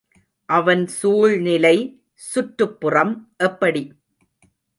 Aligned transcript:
அவன் 0.49 0.81
சூழ்நிலை 0.91 1.75
சுற்றுப்புறம் 2.29 3.13
எப்படி? 3.43 3.83